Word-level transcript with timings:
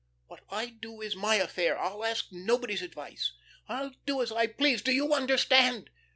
What 0.25 0.41
I 0.49 0.69
do 0.71 0.99
is 1.03 1.15
my 1.15 1.35
affair; 1.35 1.77
I'll 1.77 2.03
ask 2.03 2.29
nobody's 2.31 2.81
advice. 2.81 3.33
I'll 3.69 3.91
do 4.07 4.23
as 4.23 4.31
I 4.31 4.47
please, 4.47 4.81
do 4.81 4.91
you 4.91 5.13
understand?" 5.13 5.91